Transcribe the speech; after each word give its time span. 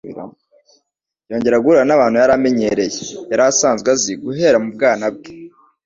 Yongera 1.29 1.61
guhura 1.63 1.83
n'abantu 1.87 2.15
yari 2.21 2.33
amenyereye, 2.37 2.91
yari 3.31 3.43
asanzwe 3.49 3.87
azi 3.95 4.11
guhera 4.23 4.57
mu 4.63 4.69
bwana 4.75 5.05
bwe. 5.15 5.29